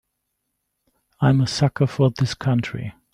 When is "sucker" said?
1.45-1.85